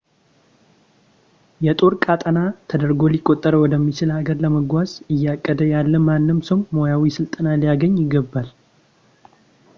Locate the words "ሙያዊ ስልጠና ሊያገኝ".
6.77-7.95